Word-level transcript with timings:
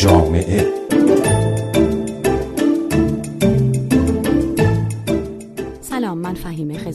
جامعه. 0.00 1.29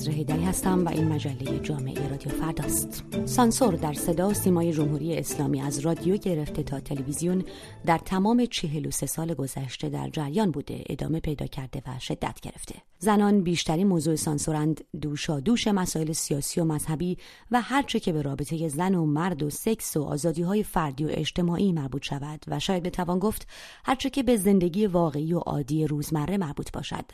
خزر 0.06 0.12
هیدری 0.12 0.44
هستم 0.44 0.86
و 0.86 0.90
این 0.90 1.08
مجله 1.08 1.60
جامعه 1.60 2.10
رادیو 2.10 2.32
فرداست. 2.32 3.04
سانسور 3.26 3.74
در 3.74 3.94
صدا 3.94 4.30
و 4.30 4.34
سیمای 4.34 4.74
جمهوری 4.74 5.18
اسلامی 5.18 5.62
از 5.62 5.80
رادیو 5.80 6.18
گرفته 6.18 6.64
تا 6.64 6.80
تلویزیون 6.80 7.44
در 7.86 7.98
تمام 7.98 8.46
43 8.46 9.06
سال 9.06 9.34
گذشته 9.34 9.90
در 9.90 10.10
جریان 10.10 10.52
بوده 10.52 10.84
ادامه 10.90 11.20
پیدا 11.20 11.46
کرده 11.46 11.82
و 11.88 12.00
شدت 12.00 12.40
گرفته. 12.42 12.76
زنان 13.00 13.42
بیشترین 13.42 13.88
موضوع 13.88 14.16
سانسورند 14.16 14.84
دوشا 15.02 15.40
دوش 15.40 15.68
مسائل 15.68 16.12
سیاسی 16.12 16.62
و 16.62 16.64
مذهبی 16.64 17.18
و 17.52 17.62
هرچه 17.62 18.00
که 18.00 18.14
به 18.14 18.22
رابطه 18.22 18.68
زن 18.68 18.96
و 18.96 19.06
مرد 19.06 19.44
و 19.44 19.50
سکس 19.50 19.98
و 19.98 20.04
آزادی 20.04 20.42
های 20.42 20.64
فردی 20.64 21.06
و 21.06 21.10
اجتماعی 21.12 21.72
مربوط 21.72 22.04
شود 22.04 22.46
و 22.48 22.60
شاید 22.60 22.84
بتوان 22.84 23.20
گفت 23.20 23.48
هرچه 23.86 24.10
که 24.10 24.24
به 24.24 24.38
زندگی 24.38 24.88
واقعی 24.88 25.34
و 25.34 25.40
عادی 25.40 25.88
روزمره 25.88 26.38
مربوط 26.38 26.72
باشد. 26.72 27.06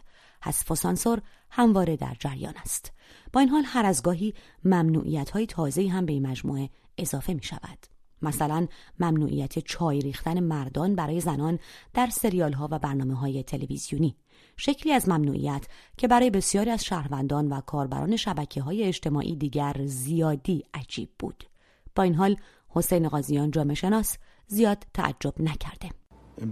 حذف 0.44 0.72
و 0.72 0.76
سانسور 0.76 1.22
همواره 1.50 1.95
در 1.95 2.16
جریان 2.20 2.54
است. 2.58 2.91
با 3.34 3.40
این 3.40 3.49
حال 3.49 3.63
هر 3.66 3.86
از 3.86 4.04
گاهی 4.04 4.34
ممنوعیت 4.66 5.30
های 5.30 5.45
تازه 5.45 5.88
هم 5.88 6.05
به 6.05 6.13
این 6.13 6.27
مجموعه 6.27 6.70
اضافه 6.98 7.34
می 7.34 7.44
شود 7.44 7.91
مثلا 8.22 8.68
ممنوعیت 8.99 9.59
چای 9.59 10.02
ریختن 10.02 10.40
مردان 10.40 10.96
برای 10.96 11.20
زنان 11.20 11.59
در 11.94 12.08
سریال 12.08 12.54
ها 12.54 12.68
و 12.72 12.80
برنامه 12.80 13.16
های 13.16 13.44
تلویزیونی. 13.44 14.16
شکلی 14.58 14.94
از 14.94 15.09
ممنوعیت 15.09 15.68
که 15.98 16.08
برای 16.08 16.30
بسیاری 16.30 16.70
از 16.70 16.85
شهروندان 16.85 17.48
و 17.48 17.62
کاربران 17.62 18.16
شبکه 18.16 18.62
های 18.62 18.84
اجتماعی 18.84 19.35
دیگر 19.35 19.76
زیادی 19.85 20.66
عجیب 20.73 21.10
بود. 21.20 21.44
با 21.96 22.04
این 22.04 22.16
حال 22.16 22.35
حسین 22.70 23.07
قاضیان 23.07 23.51
جامعه 23.51 23.76
شناس 23.76 24.18
زیاد 24.48 24.85
تعجب 24.94 25.34
نکرده. 25.40 25.90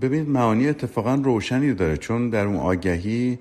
ببینید 0.02 0.30
معانی 0.30 0.68
اتفاقا 0.68 1.16
روشنی 1.16 1.74
داره 1.74 1.98
چون 1.98 2.30
در 2.30 2.46
اون 2.46 2.56
آگهی 2.56 3.40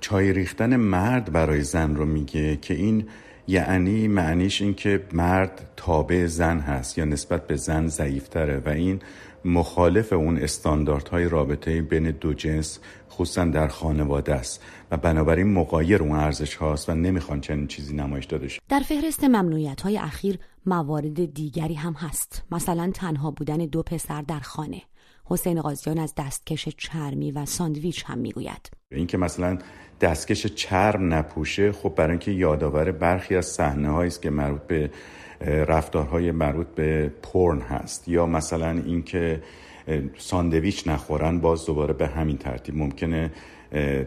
چای 0.00 0.32
ریختن 0.32 0.76
مرد 0.76 1.32
برای 1.32 1.62
زن 1.62 1.94
رو 1.94 2.06
میگه 2.06 2.56
که 2.56 2.74
این 2.74 3.06
یعنی 3.48 4.08
معنیش 4.08 4.62
این 4.62 4.74
که 4.74 5.02
مرد 5.12 5.70
تابع 5.76 6.26
زن 6.26 6.58
هست 6.58 6.98
یا 6.98 7.04
نسبت 7.04 7.46
به 7.46 7.56
زن 7.56 7.86
ضعیفتره 7.86 8.62
و 8.66 8.68
این 8.68 9.00
مخالف 9.44 10.12
اون 10.12 10.38
استانداردهای 10.38 11.28
رابطه 11.28 11.82
بین 11.82 12.10
دو 12.10 12.34
جنس 12.34 12.78
خصوصا 13.10 13.44
در 13.44 13.68
خانواده 13.68 14.34
است 14.34 14.62
و 14.90 14.96
بنابراین 14.96 15.52
مقایر 15.52 16.02
اون 16.02 16.12
ارزش 16.12 16.54
هاست 16.54 16.88
و 16.88 16.94
نمی‌خوان 16.94 17.40
چنین 17.40 17.66
چیزی 17.66 17.96
نمایش 17.96 18.24
داده 18.24 18.48
شه. 18.48 18.60
در 18.68 18.80
فهرست 18.80 19.24
ممنوعیت 19.24 19.80
های 19.80 19.98
اخیر 19.98 20.38
موارد 20.66 21.34
دیگری 21.34 21.74
هم 21.74 21.92
هست. 21.92 22.42
مثلا 22.50 22.90
تنها 22.94 23.30
بودن 23.30 23.56
دو 23.56 23.82
پسر 23.82 24.22
در 24.22 24.40
خانه. 24.40 24.82
حسین 25.30 25.60
قاضیان 25.60 25.98
از 25.98 26.14
دستکش 26.16 26.68
چرمی 26.68 27.32
و 27.32 27.46
ساندویچ 27.46 28.04
هم 28.06 28.18
می‌گوید. 28.18 28.70
اینکه 28.92 29.18
مثلا 29.18 29.58
دستکش 30.00 30.46
چرم 30.46 31.14
نپوشه 31.14 31.72
خب 31.72 31.94
برای 31.96 32.10
اینکه 32.10 32.30
یادآور 32.30 32.92
برخی 32.92 33.36
از 33.36 33.46
صحنه 33.46 33.98
است 33.98 34.22
که 34.22 34.30
مربوط 34.30 34.62
به 34.62 34.90
رفتارهای 35.40 36.32
مربوط 36.32 36.66
به 36.66 37.12
پرن 37.22 37.60
هست 37.60 38.08
یا 38.08 38.26
مثلا 38.26 38.70
اینکه 38.70 39.42
ساندویچ 40.18 40.88
نخورن 40.88 41.38
باز 41.38 41.66
دوباره 41.66 41.94
به 41.94 42.06
همین 42.06 42.36
ترتیب. 42.36 42.76
ممکنه 42.76 43.30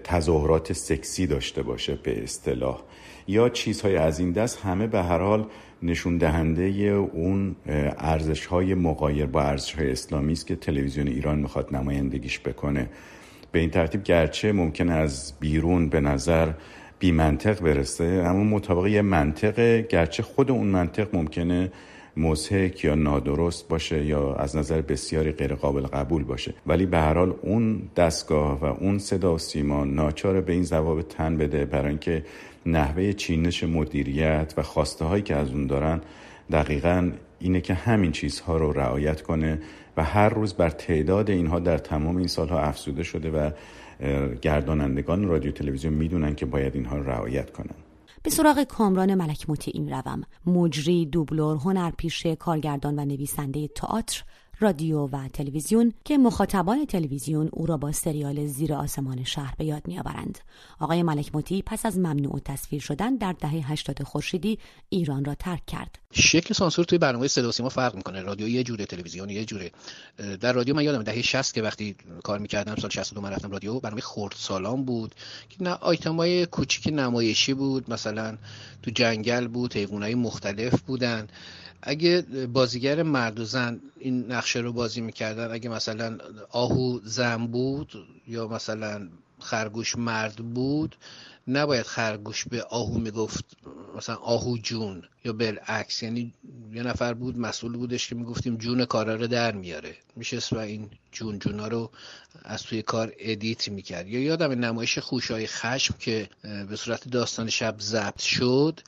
تظاهرات 0.04 0.74
سکسی 0.74 1.28
داشته 1.28 1.64
باشه 1.64 2.00
به 2.04 2.24
اصطلاح. 2.24 2.82
یا 3.28 3.50
چیزهای 3.50 3.96
از 3.96 4.20
این 4.20 4.32
دست 4.32 4.60
همه 4.60 4.88
به 4.88 5.04
هر 5.04 5.20
حال 5.20 5.46
نشون 5.84 6.18
دهنده 6.18 6.64
اون 7.14 7.56
ارزش 7.98 8.46
های 8.46 8.74
مقایر 8.74 9.26
با 9.26 9.42
ارزش 9.42 9.74
های 9.74 9.92
اسلامی 9.92 10.34
است 10.34 10.48
که 10.48 10.56
تلویزیون 10.56 11.08
ایران 11.08 11.40
می‌خواد 11.40 11.76
نمایندگیش 11.76 12.40
بکنه. 12.40 12.90
به 13.52 13.60
این 13.60 13.70
ترتیب 13.70 14.04
گرچه 14.04 14.52
ممکن 14.52 14.90
از 14.90 15.34
بیرون 15.40 15.90
به 15.90 16.02
نظر 16.02 16.52
بی 17.00 17.12
منطق 17.12 17.62
برسه 17.62 18.04
اما 18.04 18.44
مطابق 18.44 18.88
یه 18.88 19.02
منطقه 19.02 19.88
گرچه 19.90 20.24
خود 20.24 20.52
اون 20.52 20.68
منطق 20.68 21.16
ممکنه 21.16 21.72
مزهک 22.18 22.84
یا 22.84 22.96
نادرست 22.96 23.68
باشه 23.68 24.06
یا 24.06 24.36
از 24.36 24.56
نظر 24.56 24.82
بسیاری 24.82 25.32
غیر 25.32 25.56
قابل 25.56 25.82
قبول 25.82 26.24
باشه. 26.24 26.54
ولی 26.68 26.86
به 26.86 26.98
هر 26.98 27.14
حال 27.14 27.36
اون 27.42 27.82
دستگاه 27.96 28.60
و 28.60 28.66
اون 28.66 29.00
صدا 29.00 29.36
و 29.36 29.38
سیما 29.38 29.86
ناچار 29.86 30.42
به 30.42 30.54
این 30.54 30.64
ضوابط 30.64 31.08
تن 31.08 31.38
بده 31.38 31.66
برای 31.66 31.90
اینکه 31.90 32.24
نحوه 32.66 33.14
چینش 33.14 33.64
مدیریت 33.64 34.54
و 34.58 34.62
خواسته 34.62 35.06
هایی 35.06 35.24
که 35.24 35.36
از 35.36 35.50
اون 35.50 35.68
دارن 35.68 36.02
دقیقا 36.52 37.12
اینه 37.40 37.62
که 37.62 37.74
همین 37.74 38.12
چیزها 38.12 38.58
رو 38.58 38.72
رعایت 38.72 39.22
کنه 39.22 39.60
و 39.98 40.04
هر 40.04 40.30
روز 40.30 40.54
بر 40.54 40.70
تعداد 40.70 41.30
اینها 41.30 41.60
در 41.60 41.78
تمام 41.78 42.18
این 42.18 42.28
سالها 42.28 42.60
افزوده 42.60 43.04
شده 43.04 43.32
و 43.32 43.52
گردانندگان 44.42 45.28
رادیو 45.28 45.52
تلویزیون 45.52 45.94
می‌دونن 45.94 46.36
که 46.36 46.46
باید 46.46 46.76
اینها 46.76 46.98
رو 46.98 47.10
رعایت 47.10 47.52
کنن. 47.52 47.76
به 48.24 48.30
سراغ 48.30 48.64
کامران 48.64 49.16
ملک 49.16 49.50
مطیعیم 49.50 49.88
روم. 49.88 50.24
مجری 50.46 51.06
دوبلور 51.06 51.58
هنرپیشه 51.58 52.36
کارگردان 52.36 53.00
و 53.00 53.06
نویسنده 53.06 53.68
تئاتر 53.68 54.24
رادیو 54.60 55.08
و 55.08 55.28
تلویزیون 55.28 55.94
که 56.06 56.18
مخاطبان 56.18 56.86
تلویزیون 56.86 57.50
او 57.52 57.66
را 57.66 57.78
با 57.78 57.92
سریال 57.92 58.48
زیر 58.48 58.74
آسمان 58.74 59.24
شهر 59.24 59.54
به 59.58 59.66
یاد 59.66 59.88
میآورند. 59.88 60.40
آقای 60.80 61.04
ملک 61.04 61.36
مطیع 61.36 61.64
پس 61.66 61.86
از 61.86 61.98
ممنوع 61.98 62.40
تصویر 62.46 62.82
شدن 62.82 63.16
در 63.16 63.34
دهه 63.34 63.72
80 63.72 64.04
خورشیدی 64.04 64.60
ایران 64.90 65.26
را 65.26 65.36
ترک 65.36 65.66
کرد. 65.66 66.00
شکل 66.12 66.54
سانسور 66.54 66.86
توی 66.86 66.98
برنامه 66.98 67.28
صدا 67.28 67.52
سیما 67.52 67.70
فرق 67.70 67.96
می‌کنه. 67.96 68.22
رادیو 68.22 68.48
یه 68.48 68.64
جوره 68.64 68.86
تلویزیون 68.86 69.30
یه 69.30 69.46
جوره. 69.46 69.72
در 70.42 70.54
رادیو 70.54 70.76
من 70.76 70.84
یادم 70.84 71.04
دهه 71.04 71.22
60 71.22 71.54
که 71.54 71.62
وقتی 71.62 71.96
کار 72.24 72.40
می‌کردم 72.40 72.76
سال 72.76 72.90
62 72.90 73.22
من 73.22 73.32
رفتم 73.32 73.52
رادیو 73.52 73.80
برنامه 73.80 74.02
خرد 74.02 74.34
سالان 74.38 74.86
بود. 74.86 75.16
که 75.50 75.64
نه 75.64 75.70
آیتمای 75.70 76.46
کوچیک 76.46 76.94
نمایشی 76.94 77.54
بود. 77.54 77.92
مثلا 77.92 78.38
تو 78.84 78.92
جنگل 78.92 79.48
بود 79.48 79.74
حیوانات 79.74 80.16
مختلف 80.16 80.82
بودن. 80.82 81.28
اگه 81.86 82.22
بازیگر 82.54 83.04
مرد 83.04 83.40
و 83.40 83.46
زن 83.46 83.80
این 84.00 84.32
نقشه 84.32 84.60
رو 84.60 84.74
بازی 84.74 85.02
می‌کردن 85.02 85.52
اگه 85.52 85.70
مثلا 85.70 86.18
آهو 86.50 87.00
زن 87.04 87.48
بود 87.48 87.92
یا 88.28 88.48
مثلا 88.48 89.10
خرگوش 89.40 89.98
مرد 89.98 90.36
بود 90.36 90.96
نباید 91.48 91.86
خرگوش 91.86 92.48
به 92.48 92.64
آهو 92.64 92.98
می‌گفت 92.98 93.46
مثلا 93.98 94.16
آهو 94.16 94.58
جون 94.58 95.04
یا 95.26 95.34
بالعکس. 95.34 96.04
یعنی 96.04 96.34
یه 96.74 96.84
نفر 96.84 97.14
بود 97.14 97.38
مسئول 97.38 97.78
بودش 97.78 98.08
که 98.08 98.16
می‌گفتیم 98.16 98.58
جون 98.58 98.86
کارا 98.86 99.16
رو 99.16 99.28
در 99.28 99.52
میاره. 99.52 99.96
میشه 100.16 100.40
و 100.52 100.58
این 100.58 100.90
جون 101.12 101.40
جونا 101.40 101.68
رو 101.68 101.92
از 102.44 102.64
توی 102.64 102.82
کار 102.82 103.14
ادیت 103.20 103.70
می‌کرد. 103.70 104.08
یا 104.08 104.20
یادم 104.20 104.52
نمایش 104.52 105.00
خوشای 105.00 105.48
خشم 105.48 105.96
که 106.00 106.30
به 106.70 106.76
صورت 106.76 107.10
داستان 107.10 107.50
شب 107.50 107.76
ضبط 107.80 108.22
شد 108.22 108.80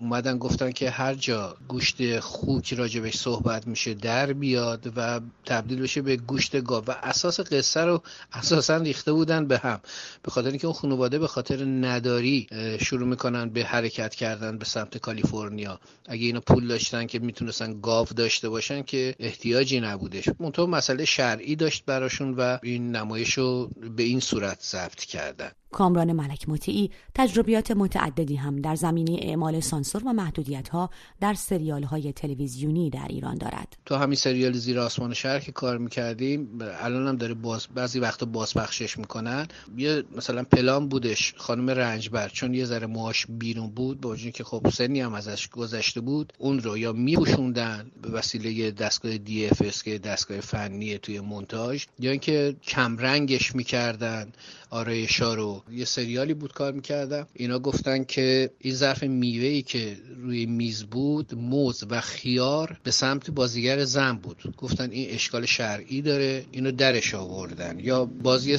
اومدن 0.00 0.38
گفتن 0.38 0.72
که 0.72 0.90
هر 0.90 1.14
جا 1.14 1.56
گوشت 1.68 2.20
خوک 2.20 2.74
راجبش 2.74 3.16
صحبت 3.16 3.66
میشه 3.66 3.94
در 3.94 4.32
بیاد 4.32 4.92
و 4.96 5.20
تبدیل 5.46 5.82
بشه 5.82 6.02
به 6.02 6.16
گوشت 6.16 6.60
گاو. 6.60 6.84
و 6.86 6.94
اساس 7.02 7.40
قصه 7.40 7.80
رو 7.80 8.02
اساسا 8.32 8.76
ریخته 8.76 9.12
بودن 9.12 9.46
به 9.46 9.58
هم. 9.58 9.80
به 10.22 10.30
خاطر 10.30 10.48
اینکه 10.48 10.66
اون 10.66 10.76
خانواده 10.76 11.18
به 11.18 11.26
خاطر 11.26 11.64
نداری 11.64 12.46
شروع 12.80 13.08
می‌کنن 13.08 13.48
به 13.48 13.64
حرکت 13.64 14.14
کردن 14.14 14.58
به 14.58 14.64
سمت 14.64 14.98
کالیفرنیا. 14.98 15.80
اگه 16.06 16.26
اینو 16.26 16.40
پول 16.40 16.68
داشتن 16.68 17.06
که 17.06 17.18
می‌تونستن 17.18 17.80
گاو 17.80 18.06
داشته 18.06 18.48
باشن 18.48 18.82
که 18.82 19.14
احتیاجی 19.18 19.80
نبودش. 19.80 20.28
منتها 20.40 20.66
مسئله 20.66 21.04
شرعی 21.04 21.56
داشت 21.56 21.84
براشون 21.84 22.34
و 22.34 22.58
این 22.62 22.96
نمایش 22.96 23.38
رو 23.38 23.70
به 23.96 24.02
این 24.02 24.20
صورت 24.20 24.62
ضبط 24.62 25.00
کردن. 25.00 25.50
کامران 25.72 26.12
ملک 26.12 26.48
مطیعی 26.48 26.90
تجربیات 27.14 27.70
متعددی 27.70 28.36
هم 28.36 28.60
در 28.60 28.74
زمینه 28.74 29.18
اعمال 29.22 29.60
سانسور 29.60 30.04
و 30.04 30.12
محدودیت 30.12 30.68
ها 30.68 30.90
در 31.20 31.34
سریال 31.34 31.82
های 31.82 32.12
تلویزیونی 32.12 32.90
در 32.90 33.06
ایران 33.08 33.38
دارد. 33.38 33.76
تو 33.86 33.96
همین 33.96 34.16
سریال 34.16 34.52
زیر 34.52 34.80
آسمان 34.80 35.14
شهر 35.14 35.38
که 35.38 35.52
کار 35.52 35.78
می‌کردیم 35.78 36.48
الان 36.80 37.08
هم 37.08 37.16
داره 37.16 37.34
باز 37.34 37.66
بعضی 37.74 38.00
وقتا 38.00 38.26
بازپخشش 38.26 38.98
می‌کنن. 38.98 39.48
یه 39.76 40.04
مثلا 40.16 40.42
پلان 40.42 40.88
بودش 40.88 41.34
خانم 41.36 41.70
رنجبر 41.70 42.28
چون 42.28 42.54
یه 42.54 42.64
ذره 42.64 42.86
موهاش 42.86 43.26
بیرون 43.28 43.70
بود 43.70 44.00
با 44.00 44.16
که 44.16 44.44
خب 44.44 44.70
سنی 44.70 45.00
هم 45.00 45.14
ازش 45.14 45.48
گذشته 45.48 46.00
بود 46.00 46.32
اون 46.38 46.60
رو 46.60 46.78
یا 46.78 46.92
میپوشوندن 46.92 47.90
به 48.02 48.10
وسیله 48.10 48.70
دستگاه 48.70 49.18
دی 49.18 49.46
اف 49.46 49.82
که 49.82 49.98
دستگاه 49.98 50.40
فنی 50.40 50.98
توی 50.98 51.20
مونتاژ 51.20 51.84
یا 51.98 52.10
اینکه 52.10 52.56
کم 52.62 52.96
رنگش 52.98 53.54
می‌کردن 53.54 54.32
آرایشا 54.70 55.34
رو 55.34 55.57
یه 55.72 55.84
سریالی 55.84 56.34
بود 56.34 56.52
کار 56.52 56.72
می‌کردم. 56.72 57.26
اینا 57.34 57.58
گفتن 57.58 58.04
که 58.04 58.50
این 58.58 58.74
ظرف 58.74 59.02
میوه 59.02 59.46
ای 59.46 59.62
که 59.62 59.96
روی 60.16 60.46
میز 60.46 60.84
بود 60.84 61.34
موز 61.34 61.84
و 61.90 62.00
خیار 62.00 62.80
به 62.82 62.90
سمت 62.90 63.30
بازیگر 63.30 63.84
زن 63.84 64.12
بود. 64.12 64.54
گفتن 64.56 64.90
این 64.90 65.10
اشکال 65.10 65.46
شرعی 65.46 66.02
داره 66.02 66.44
اینو 66.52 66.70
درش 66.72 67.14
آوردن. 67.14 67.78
یا 67.80 68.04
بازی 68.04 68.56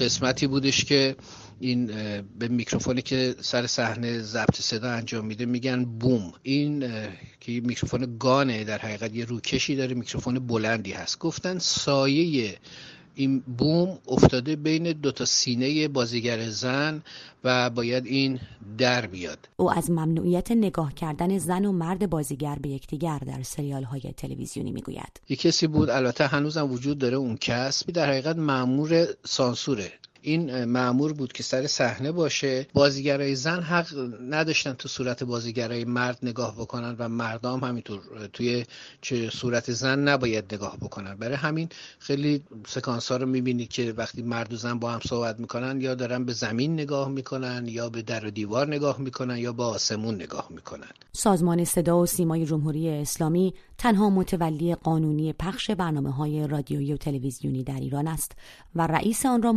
قسمتی 0.00 0.46
بودش 0.46 0.84
که 0.84 1.16
این 1.60 1.86
به 2.38 2.48
میکروفونی 2.48 3.02
که 3.02 3.34
سر 3.40 3.66
صحنه 3.66 4.18
ضبط 4.18 4.56
صدا 4.60 4.90
انجام 4.90 5.26
میده 5.26 5.46
میگن 5.46 5.84
بوم. 5.84 6.32
این 6.42 6.92
که 7.40 7.52
میکروفون 7.52 8.16
گانه 8.20 8.64
در 8.64 8.78
حقیقت 8.78 9.14
یه 9.14 9.24
روکشی 9.24 9.76
داره 9.76 9.94
میکروفون 9.94 10.38
بلندی 10.38 10.92
هست. 10.92 11.18
گفتن 11.18 11.58
سایه 11.58 12.58
این 13.14 13.40
بوم 13.40 13.98
افتاده 14.08 14.56
بین 14.56 14.92
دو 14.92 15.12
تا 15.12 15.24
سینه 15.24 15.88
بازیگر 15.88 16.48
زن 16.48 17.02
و 17.44 17.70
باید 17.70 18.06
این 18.06 18.40
در 18.78 19.06
بیاد. 19.06 19.48
او 19.56 19.72
از 19.72 19.90
ممنوعیت 19.90 20.50
نگاه 20.50 20.94
کردن 20.94 21.38
زن 21.38 21.64
و 21.64 21.72
مرد 21.72 22.10
بازیگر 22.10 22.58
به 22.62 22.68
یکدیگر 22.68 23.18
در 23.18 23.42
سریال 23.42 23.84
های 23.84 24.00
تلویزیونی 24.16 24.70
می‌گوید. 24.70 25.20
یک 25.28 25.40
کسی 25.40 25.66
بود 25.66 25.90
البته 25.90 26.26
هنوزم 26.26 26.72
وجود 26.72 26.98
داره 26.98 27.16
اون 27.16 27.36
کس 27.36 27.86
در 27.86 28.10
حقیقت 28.10 28.36
مامور 28.36 29.06
سانسوره. 29.24 29.92
این 30.22 30.64
معمور 30.64 31.12
بود 31.12 31.32
که 31.32 31.42
سر 31.42 31.66
صحنه 31.66 32.12
باشه. 32.12 32.66
بازیگرای 32.74 33.34
زن 33.34 33.60
حق 33.60 33.86
نداشتن 34.30 34.72
تو 34.72 34.88
صورت 34.88 35.24
بازیگرای 35.24 35.84
مرد 35.84 36.18
نگاه 36.22 36.56
بکنن 36.56 36.96
و 36.98 37.08
مردم 37.08 37.60
همینطور 37.60 38.00
توی 38.32 38.64
چه 39.00 39.30
صورت 39.30 39.72
زن 39.72 40.08
نباید 40.08 40.54
نگاه 40.54 40.76
بکنن. 40.76 41.14
برای 41.14 41.34
همین 41.34 41.68
خیلی 41.98 42.42
سکانس 42.66 43.12
ها 43.12 43.16
رو 43.16 43.26
می‌بینید 43.26 43.68
که 43.68 43.92
وقتی 43.96 44.22
مرد 44.22 44.52
و 44.52 44.56
زن 44.56 44.78
با 44.78 44.90
هم 44.90 45.00
صحبت 45.00 45.40
می‌کنن 45.40 45.80
یا 45.80 45.94
دارن 45.94 46.24
به 46.24 46.32
زمین 46.32 46.72
نگاه 46.72 47.08
می‌کنن 47.08 47.64
یا 47.68 47.88
به 47.88 48.02
در 48.02 48.26
و 48.26 48.30
دیوار 48.30 48.68
نگاه 48.68 49.00
می‌کنن 49.00 49.38
یا 49.38 49.52
به 49.52 49.62
آسمون 49.62 50.14
نگاه 50.14 50.46
می‌کنن. 50.50 50.90
سازمان 51.12 51.64
صدا 51.64 51.98
و 51.98 52.06
سیمای 52.06 52.46
جمهوری 52.46 52.88
اسلامی 52.88 53.54
تنها 53.78 54.10
متولی 54.10 54.74
قانونی 54.74 55.32
پخش 55.32 55.70
برنامه 55.70 56.10
های 56.10 56.46
رادیویی 56.46 56.94
و 56.94 56.96
تلویزیونی 56.96 57.64
در 57.64 57.80
ایران 57.80 58.08
است 58.08 58.32
و 58.74 58.86
رئیس 58.86 59.26
آن 59.26 59.42
را 59.42 59.52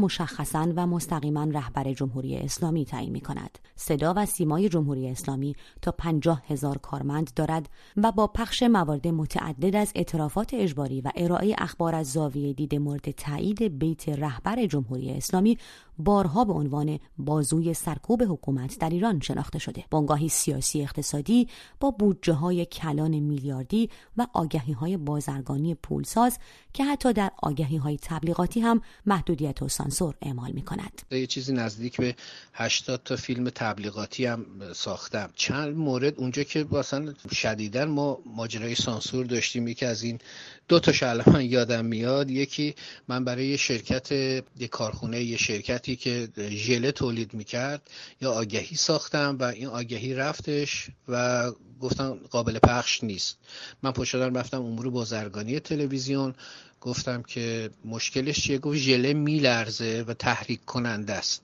مشخصا 0.56 0.74
و 0.76 0.88
مستقیما 0.88 1.44
رهبر 1.44 1.94
جمهوری 1.94 2.38
اسلامی 2.38 2.86
تعیین 2.86 3.12
می 3.12 3.22
کند. 3.22 3.60
صدا 3.76 4.14
و 4.18 4.26
سیمای 4.26 4.70
جمهوری 4.70 5.10
اسلامی 5.10 5.56
تا 5.82 5.92
پنجاه 5.92 6.42
هزار 6.48 6.78
کارمند 6.78 7.32
دارد 7.36 7.70
و 7.98 8.12
با 8.12 8.28
پخش 8.28 8.64
موارد 8.64 9.08
متعدد 9.08 9.76
از 9.76 9.92
اعترافات 9.96 10.54
اجباری 10.54 11.02
و 11.02 11.12
ارائه 11.16 11.56
اخبار 11.58 11.96
از 11.96 12.12
زاویه 12.12 12.54
دید 12.54 12.76
مورد 12.76 13.12
تایید 13.12 13.80
بیت 13.80 14.10
رهبر 14.10 14.66
جمهوری 14.66 15.12
اسلامی 15.12 15.58
بارها 15.98 16.46
به 16.46 16.54
عنوان 16.54 17.00
بازوی 17.18 17.74
سرکوب 17.74 18.24
حکومت 18.24 18.80
در 18.80 18.90
ایران 18.90 19.20
شناخته 19.20 19.60
شده 19.60 19.84
بنگاهی 19.92 20.30
سیاسی 20.30 20.82
اقتصادی 20.82 21.48
با 21.80 21.92
بودجه 21.92 22.34
های 22.34 22.66
کلان 22.66 23.20
میلیاردی 23.20 23.90
و 24.18 24.28
آگهی 24.34 24.74
های 24.74 24.98
بازرگانی 24.98 25.76
پولساز 25.76 26.40
که 26.74 26.86
حتی 26.86 27.14
در 27.14 27.32
آگهی 27.44 27.78
های 27.78 27.98
تبلیغاتی 28.02 28.60
هم 28.60 28.82
محدودیت 29.06 29.62
و 29.62 29.68
سانسور 29.68 30.16
اعمال 30.22 30.45
می 30.52 30.62
کند 30.62 31.02
یه 31.12 31.28
چیزی 31.28 31.54
نزدیک 31.54 31.98
به 31.98 32.16
80 32.54 33.02
تا 33.06 33.16
فیلم 33.16 33.50
تبلیغاتی 33.50 34.26
هم 34.26 34.46
ساختم. 34.74 35.30
چند 35.36 35.78
مورد 35.78 36.14
اونجا 36.18 36.44
که 36.44 36.66
مثلا 36.72 37.14
شدیدا 37.32 37.86
ما 37.86 38.20
ماجرای 38.26 38.76
سانسور 38.76 39.26
داشتیم 39.26 39.68
یکی 39.68 39.86
از 39.86 40.04
این 40.04 40.20
دو 40.68 40.80
تا 40.80 41.10
الان 41.10 41.42
یادم 41.42 41.86
میاد. 41.86 42.30
یکی 42.30 42.76
من 43.08 43.26
برای 43.26 43.48
یه 43.48 43.58
شرکت 43.58 44.12
یه 44.12 44.68
کارخونه 44.72 45.24
یه 45.24 45.38
شرکتی 45.38 45.96
که 45.96 46.28
ژله 46.50 46.92
تولید 46.92 47.34
می‌کرد 47.34 47.90
یا 48.22 48.32
آگهی 48.32 48.76
ساختم 48.76 49.38
و 49.40 49.44
این 49.44 49.68
آگهی 49.68 50.14
رفتش 50.14 50.88
و 51.08 51.52
گفتم 51.80 52.20
قابل 52.32 52.60
پخش 52.60 53.04
نیست. 53.04 53.38
من 53.84 53.92
پشت 53.92 54.16
رفتم 54.16 54.62
امور 54.62 54.90
بازرگانی 54.90 55.60
تلویزیون 55.60 56.36
گفتم 56.86 57.22
که 57.22 57.70
مشکلش 57.86 58.40
چیه؟ 58.40 58.58
گفت 58.58 58.78
ژله 58.78 59.14
میلرزه 59.14 60.04
و 60.08 60.14
تحریک 60.14 60.66
کننده 60.66 61.14
است. 61.14 61.42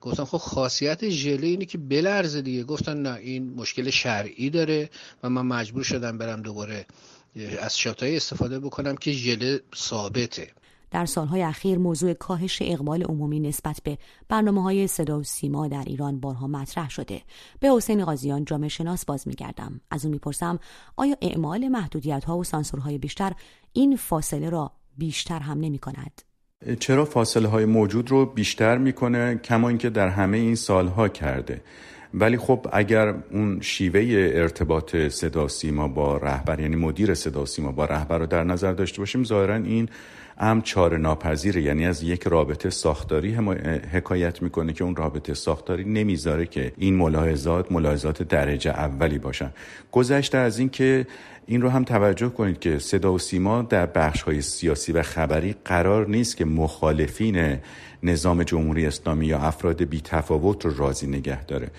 گفتم 0.00 0.24
خب 0.24 0.38
خاصیت 0.38 1.08
ژله 1.08 1.46
اینه 1.46 1.64
که 1.64 1.78
بلرزه 1.78 2.42
دیگه. 2.42 2.64
گفتن 2.64 3.02
نه 3.02 3.14
این 3.14 3.54
مشکل 3.54 3.90
شرعی 3.90 4.50
داره 4.50 4.90
و 5.22 5.30
من 5.30 5.42
مجبور 5.42 5.82
شدم 5.84 6.18
برم 6.18 6.42
دوباره 6.42 6.86
از 7.60 7.78
شاتای 7.78 8.16
استفاده 8.16 8.60
بکنم 8.60 8.96
که 8.96 9.12
ژله 9.12 9.60
ثابته. 9.76 10.50
در 10.90 11.06
سالهای 11.06 11.42
اخیر 11.42 11.78
موضوع 11.78 12.12
کاهش 12.12 12.62
اقبال 12.62 13.02
عمومی 13.02 13.40
نسبت 13.40 13.80
به 13.84 13.98
برنامه 14.28 14.62
های 14.62 14.86
صدا 14.86 15.18
و 15.20 15.22
سیما 15.22 15.68
در 15.68 15.84
ایران 15.86 16.20
بارها 16.20 16.46
مطرح 16.46 16.90
شده. 16.90 17.22
به 17.60 17.68
حسین 17.70 18.04
قاضیان 18.04 18.44
جامعه 18.44 18.68
شناس 18.68 19.04
باز 19.04 19.28
میگردم. 19.28 19.80
از 19.90 20.04
اون 20.04 20.12
می‌پرسم 20.12 20.58
آیا 20.96 21.16
اعمال 21.22 21.68
محدودیت 21.68 22.24
ها 22.24 22.38
و 22.38 22.44
سانسورهای 22.44 22.98
بیشتر 22.98 23.32
این 23.72 23.96
فاصله 23.96 24.50
را 24.50 24.72
بیشتر 24.98 25.38
هم 25.38 25.60
نمی 25.60 25.78
کند؟ 25.78 26.22
چرا 26.80 27.04
فاصله 27.04 27.48
های 27.48 27.64
موجود 27.64 28.10
رو 28.10 28.26
بیشتر 28.26 28.78
می‌کنه؟ 28.78 29.34
کما 29.34 29.68
اینکه 29.68 29.90
در 29.90 30.08
همه 30.08 30.36
این 30.36 30.54
سالها 30.54 31.08
کرده. 31.08 31.62
ولی 32.14 32.36
خب 32.36 32.66
اگر 32.72 33.14
اون 33.30 33.60
شیوه 33.60 34.30
ارتباط 34.34 34.96
صدا 34.96 35.48
سیما 35.48 35.88
با 35.88 36.16
رهبر 36.16 36.60
یعنی 36.60 36.76
مدیر 36.76 37.14
صدا 37.14 37.44
سیما 37.44 37.72
با 37.72 37.84
رهبر 37.84 38.18
رو 38.18 38.26
در 38.26 38.44
نظر 38.44 38.72
داشته 38.72 38.98
باشیم 38.98 39.24
ظاهرا 39.24 39.54
این 39.54 39.88
ام 40.38 40.62
چار 40.62 40.96
ناپذیره. 40.96 41.62
یعنی 41.62 41.86
از 41.86 42.02
یک 42.02 42.22
رابطه 42.22 42.70
ساختاری 42.70 43.34
حکایت 43.92 44.42
می‌کنه 44.42 44.72
که 44.72 44.84
اون 44.84 44.96
رابطه 44.96 45.34
ساختاری 45.34 45.84
نمی‌ذاره 45.84 46.46
که 46.46 46.72
این 46.76 46.96
ملاحظات 46.96 47.72
ملاحظات 47.72 48.22
درجه 48.22 48.70
اولی 48.70 49.18
باشن. 49.18 49.50
گذشته 49.92 50.38
از 50.38 50.58
این 50.58 50.68
که 50.68 51.06
این 51.46 51.62
رو 51.62 51.68
هم 51.68 51.84
توجه 51.84 52.28
کنید 52.28 52.58
که 52.58 52.78
صدا 52.78 53.12
و 53.12 53.18
سیما 53.18 53.62
در 53.62 53.86
بخش 53.86 54.22
های 54.22 54.42
سیاسی 54.42 54.92
و 54.92 55.02
خبری 55.02 55.54
قرار 55.64 56.06
نیست 56.08 56.36
که 56.36 56.44
مخالفین 56.44 57.58
نظام 58.02 58.42
جمهوری 58.42 58.86
اسلامی 58.86 59.26
یا 59.26 59.38
افراد 59.38 59.82
بی 59.82 60.00
تفاوت 60.00 60.64
رو 60.64 60.76
راضی 60.76 61.06
نگه 61.06 61.44
داره. 61.44 61.70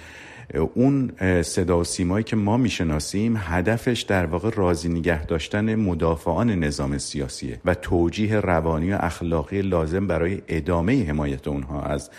اون 0.55 1.11
صدا 1.41 1.79
و 1.79 1.83
سیمایی 1.83 2.23
که 2.23 2.35
ما 2.35 2.57
می‌شناسیم 2.57 3.35
هدفش 3.37 4.01
در 4.01 4.25
واقع 4.25 4.49
راضی 4.55 4.89
نگه 4.89 5.25
داشتن 5.25 5.75
مدافعان 5.75 6.49
نظام 6.49 6.97
سیاسیه 6.97 7.59
و 7.65 7.73
توجیه 7.73 8.39
روانی 8.39 8.91
و 8.91 8.97
اخلاقی 8.99 9.61
لازم 9.61 10.07
برای 10.07 10.41
ادامه 10.47 11.05
حمایت 11.05 11.47
اونها 11.47 11.81
از 11.81 12.09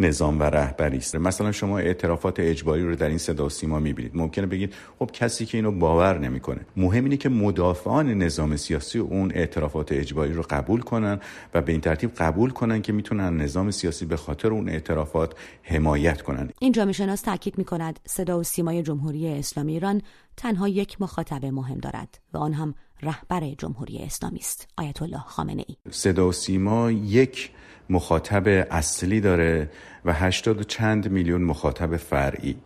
نظام 0.00 0.40
و 0.40 0.42
رهبری 0.42 0.96
است. 0.96 1.16
مثلا 1.16 1.52
شما 1.52 1.78
اعترافات 1.78 2.40
اجباری 2.40 2.82
رو 2.82 2.96
در 2.96 3.08
این 3.08 3.18
صدا 3.18 3.46
و 3.46 3.48
سیما 3.48 3.78
می‌بینید. 3.78 4.16
ممکنه 4.16 4.46
بگید 4.46 4.74
خب 4.98 5.10
کسی 5.12 5.46
که 5.46 5.58
اینو 5.58 5.70
باور 5.70 6.18
نمی‌کنه. 6.18 6.60
مهم 6.76 7.04
اینه 7.04 7.16
که 7.16 7.28
مدافعان 7.28 8.14
نظام 8.14 8.56
سیاسی 8.56 8.98
اون 8.98 9.32
اعترافات 9.34 9.92
اجباری 9.92 10.32
رو 10.32 10.42
قبول 10.50 10.80
کنن 10.80 11.20
و 11.54 11.62
به 11.62 11.72
این 11.72 11.80
ترتیب 11.80 12.14
قبول 12.14 12.50
کنن 12.50 12.82
که 12.82 12.92
می‌تونن 12.92 13.36
نظام 13.36 13.70
سیاسی 13.70 14.06
به 14.06 14.16
خاطر 14.16 14.48
اون 14.48 14.68
اعترافات 14.68 15.34
حمایت 15.62 16.22
کنن. 16.22 16.50
این 16.60 16.72
جامعه 16.72 16.92
شناس 16.92 17.20
تاکید 17.20 17.58
می‌کند 17.58 18.00
صدا 18.06 18.38
و 18.38 18.42
سیمای 18.42 18.82
جمهوری 18.82 19.28
اسلامی 19.28 19.72
ایران 19.72 20.02
تنها 20.36 20.68
یک 20.68 21.00
مخاطب 21.00 21.44
مهم 21.44 21.78
دارد 21.78 22.18
و 22.32 22.38
آن 22.38 22.52
هم 22.52 22.74
رهبر 23.02 23.54
جمهوری 23.58 23.98
اسلامی 23.98 24.38
است. 24.38 24.68
آیت 24.76 25.02
الله 25.02 25.20
خامنه 25.26 25.64
ای 25.66 25.76
صدا 25.90 26.32
سیما 26.32 26.90
یک 26.90 27.50
مخاطب 27.90 28.66
اصلی 28.70 29.20
داره 29.20 29.70
و 30.04 30.12
هشتاد 30.12 30.60
و 30.60 30.64
چند 30.64 31.10
میلیون 31.10 31.42
مخاطب 31.42 31.96
فرعی. 31.96 32.56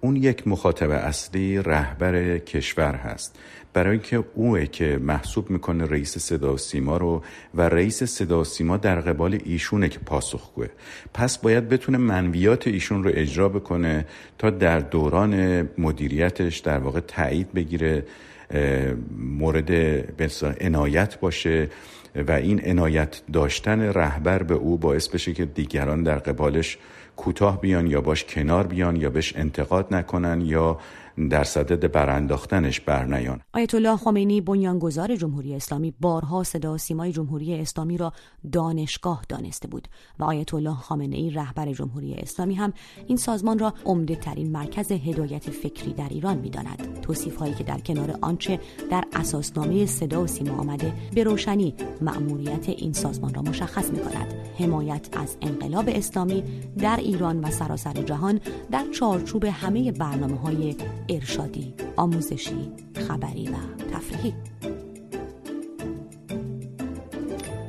اون 0.00 0.16
یک 0.16 0.48
مخاطب 0.48 0.90
اصلی 0.90 1.58
رهبر 1.58 2.38
کشور 2.38 2.94
هست. 2.94 3.38
برای 3.72 3.92
اینکه 3.92 4.24
اوه 4.34 4.66
که 4.66 4.98
محسوب 5.02 5.50
می‌کنه 5.50 5.84
رئیس 5.84 6.18
صدا 6.18 6.54
و 6.54 6.58
سیما 6.58 6.96
رو 6.96 7.22
و 7.54 7.68
رئیس 7.68 8.02
صدا 8.02 8.40
و 8.40 8.44
سیما 8.44 8.76
در 8.76 9.00
قبال 9.00 9.38
ایشونه 9.44 9.88
که 9.88 9.98
پاسخگوه. 9.98 10.68
پس 11.14 11.38
باید 11.38 11.68
بتونه 11.68 11.98
منویات 11.98 12.66
ایشون 12.66 13.04
رو 13.04 13.10
اجرا 13.14 13.48
بکنه 13.48 14.06
تا 14.38 14.50
در 14.50 14.80
دوران 14.80 15.62
مدیریتش 15.78 16.58
در 16.58 16.78
واقع 16.78 17.00
تایید 17.00 17.52
بگیره 17.52 18.04
مورد 19.18 19.70
عنایت 20.60 21.20
باشه 21.20 21.68
و 22.28 22.32
این 22.32 22.60
عنایت 22.64 23.20
داشتن 23.32 23.80
رهبر 23.80 24.42
به 24.42 24.54
او 24.54 24.78
باعث 24.78 25.08
بشه 25.08 25.32
که 25.32 25.44
دیگران 25.44 26.02
در 26.02 26.18
قبالش 26.18 26.78
کوتاه 27.16 27.60
بیان 27.60 27.86
یا 27.86 28.00
باش 28.00 28.24
کنار 28.24 28.66
بیان 28.66 28.96
یا 28.96 29.10
بهش 29.10 29.36
انتقاد 29.36 29.94
نکنن 29.94 30.40
یا 30.40 30.78
در 31.30 31.44
صدد 31.44 31.92
برانداختنش 31.92 32.80
برنیان 32.80 33.40
آیت 33.54 33.74
الله 33.74 33.96
خمینی 33.96 34.40
بنیانگذار 34.40 35.16
جمهوری 35.16 35.54
اسلامی 35.54 35.94
بارها 36.00 36.42
صدا 36.42 36.78
سیمای 36.78 37.12
جمهوری 37.12 37.54
اسلامی 37.54 37.96
را 37.96 38.12
دانشگاه 38.52 39.22
دانسته 39.28 39.68
بود 39.68 39.88
و 40.18 40.24
آیت 40.24 40.54
الله 40.54 40.74
خامنه 40.74 41.16
ای 41.16 41.30
رهبر 41.30 41.72
جمهوری 41.72 42.14
اسلامی 42.14 42.54
هم 42.54 42.72
این 43.06 43.16
سازمان 43.16 43.58
را 43.58 43.74
عمده 43.84 44.16
ترین 44.16 44.52
مرکز 44.52 44.92
هدایت 44.92 45.50
فکری 45.50 45.92
در 45.92 46.08
ایران 46.08 46.38
می‌داند. 46.38 47.00
توصیف 47.02 47.36
هایی 47.36 47.54
که 47.54 47.64
در 47.64 47.78
کنار 47.78 48.18
آنچه 48.22 48.60
در 48.90 49.04
اساسنامه 49.12 49.86
صدا 49.86 50.22
و 50.22 50.26
سیما 50.26 50.60
آمده 50.60 50.92
به 51.14 51.24
روشنی 51.24 51.74
مأموریت 52.00 52.68
این 52.68 52.92
سازمان 52.92 53.34
را 53.34 53.42
مشخص 53.42 53.90
می 53.90 53.98
کند 53.98 54.34
حمایت 54.58 55.08
از 55.12 55.36
انقلاب 55.42 55.84
اسلامی 55.88 56.44
در 56.78 56.96
ایران 56.96 57.44
و 57.44 57.50
سراسر 57.50 57.92
جهان 57.92 58.40
در 58.70 58.84
چارچوب 58.90 59.44
همه 59.44 59.92
برنامه 59.92 60.36
های 60.36 60.76
ارشادی، 61.08 61.74
آموزشی، 61.96 62.72
خبری 62.94 63.48
و 63.48 63.56
تفریحی. 63.92 64.34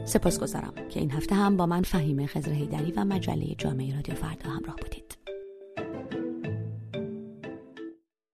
سپاسگزارم 0.05 0.73
که 0.89 0.99
این 0.99 1.11
هفته 1.11 1.35
هم 1.35 1.57
با 1.57 1.65
من 1.65 1.81
فهیم 1.81 2.25
خزر 2.25 2.51
و 2.97 3.05
مجله 3.05 3.55
جامعه 3.57 3.95
رادیو 3.95 4.15
فردا 4.15 4.49
همراه 4.49 4.75
بودید. 4.75 5.18